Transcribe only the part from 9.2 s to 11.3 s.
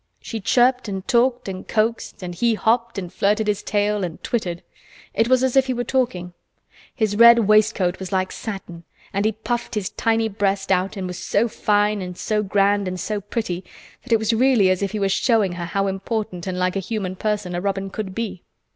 he puffed his tiny breast out and was